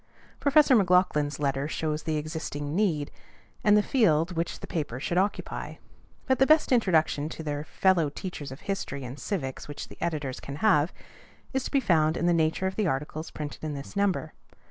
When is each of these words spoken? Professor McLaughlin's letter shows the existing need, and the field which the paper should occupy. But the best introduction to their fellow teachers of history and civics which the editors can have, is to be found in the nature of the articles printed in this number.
Professor 0.39 0.75
McLaughlin's 0.75 1.37
letter 1.39 1.67
shows 1.67 2.01
the 2.01 2.17
existing 2.17 2.75
need, 2.75 3.11
and 3.63 3.77
the 3.77 3.83
field 3.83 4.31
which 4.31 4.59
the 4.59 4.65
paper 4.65 4.99
should 4.99 5.19
occupy. 5.19 5.75
But 6.25 6.39
the 6.39 6.47
best 6.47 6.71
introduction 6.71 7.29
to 7.29 7.43
their 7.43 7.63
fellow 7.63 8.09
teachers 8.09 8.51
of 8.51 8.61
history 8.61 9.03
and 9.03 9.19
civics 9.19 9.67
which 9.67 9.89
the 9.89 10.01
editors 10.01 10.39
can 10.39 10.55
have, 10.55 10.91
is 11.53 11.65
to 11.65 11.69
be 11.69 11.79
found 11.79 12.17
in 12.17 12.25
the 12.25 12.33
nature 12.33 12.65
of 12.65 12.77
the 12.77 12.87
articles 12.87 13.29
printed 13.29 13.63
in 13.63 13.75
this 13.75 13.95
number. 13.95 14.33